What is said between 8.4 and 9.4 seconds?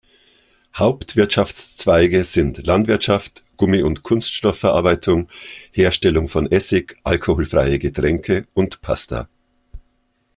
und Pasta.